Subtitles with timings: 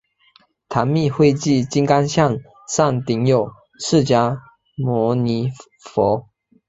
[0.67, 4.39] 唐密秽迹金刚像上顶有释迦
[4.75, 5.51] 牟尼
[5.83, 6.27] 佛。